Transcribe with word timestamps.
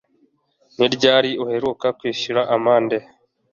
Ni 0.77 0.87
ryari 0.95 1.31
uheruka 1.43 1.87
kwishyura 1.97 2.41
amande? 2.55 2.97